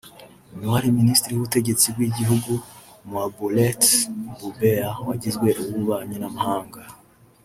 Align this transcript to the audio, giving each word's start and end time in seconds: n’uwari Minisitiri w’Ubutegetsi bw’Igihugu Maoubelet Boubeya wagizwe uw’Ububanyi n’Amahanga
n’uwari 0.57 0.97
Minisitiri 0.99 1.33
w’Ubutegetsi 1.33 1.85
bw’Igihugu 1.95 2.51
Maoubelet 3.11 3.83
Boubeya 4.37 4.89
wagizwe 5.07 5.47
uw’Ububanyi 5.61 6.17
n’Amahanga 6.19 6.81